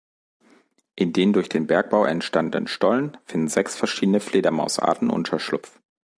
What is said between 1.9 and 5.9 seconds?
entstandenen Stollen finden sechs verschiedene Fledermausarten Unterschlupf.